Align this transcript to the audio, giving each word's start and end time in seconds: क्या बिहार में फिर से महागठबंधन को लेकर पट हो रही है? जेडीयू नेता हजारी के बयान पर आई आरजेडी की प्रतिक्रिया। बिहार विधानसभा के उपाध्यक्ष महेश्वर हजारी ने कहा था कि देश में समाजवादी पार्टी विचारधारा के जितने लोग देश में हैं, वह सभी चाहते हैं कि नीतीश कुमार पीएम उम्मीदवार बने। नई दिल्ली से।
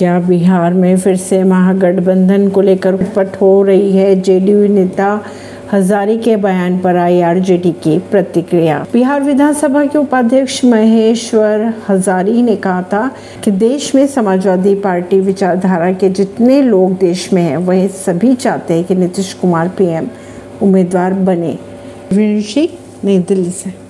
क्या 0.00 0.18
बिहार 0.20 0.74
में 0.74 0.98
फिर 0.98 1.16
से 1.16 1.44
महागठबंधन 1.44 2.48
को 2.48 2.60
लेकर 2.60 2.96
पट 2.96 3.36
हो 3.40 3.62
रही 3.62 3.96
है? 3.96 4.20
जेडीयू 4.20 4.68
नेता 4.68 5.24
हजारी 5.72 6.18
के 6.18 6.36
बयान 6.36 6.78
पर 6.78 6.96
आई 6.96 7.20
आरजेडी 7.20 7.72
की 7.72 7.98
प्रतिक्रिया। 7.98 8.86
बिहार 8.92 9.22
विधानसभा 9.22 9.84
के 9.84 9.98
उपाध्यक्ष 9.98 10.64
महेश्वर 10.64 11.74
हजारी 11.88 12.42
ने 12.42 12.56
कहा 12.56 12.82
था 12.82 13.10
कि 13.44 13.50
देश 13.50 13.94
में 13.94 14.06
समाजवादी 14.06 14.74
पार्टी 14.74 15.20
विचारधारा 15.20 15.92
के 15.92 16.10
जितने 16.10 16.62
लोग 16.62 16.98
देश 16.98 17.32
में 17.32 17.42
हैं, 17.42 17.56
वह 17.56 17.88
सभी 17.88 18.34
चाहते 18.34 18.74
हैं 18.74 18.84
कि 18.84 18.94
नीतीश 18.94 19.32
कुमार 19.32 19.68
पीएम 19.68 20.06
उम्मीदवार 20.62 21.12
बने। 21.12 21.58
नई 23.04 23.18
दिल्ली 23.18 23.50
से। 23.50 23.70